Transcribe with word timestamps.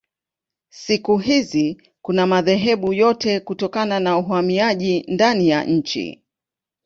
Siku 0.69 1.17
hizi 1.17 1.81
kuna 2.01 2.27
madhehebu 2.27 2.93
yote 2.93 3.39
kutokana 3.39 3.99
na 3.99 4.17
uhamiaji 4.17 5.05
ndani 5.07 5.49
ya 5.49 5.63
nchi. 5.63 6.23